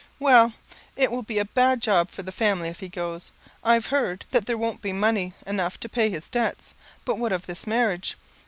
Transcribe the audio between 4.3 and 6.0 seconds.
that there won't be money enough to